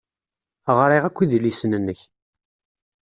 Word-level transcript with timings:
Ɣriɣ 0.77 1.03
akk 1.05 1.17
idlisen-nnek. 1.23 1.99